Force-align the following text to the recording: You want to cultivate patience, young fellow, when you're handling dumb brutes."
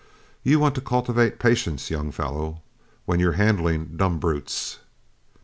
You 0.41 0.57
want 0.59 0.73
to 0.73 0.81
cultivate 0.81 1.37
patience, 1.37 1.91
young 1.91 2.11
fellow, 2.11 2.63
when 3.05 3.19
you're 3.19 3.33
handling 3.33 3.97
dumb 3.97 4.17
brutes." 4.17 4.79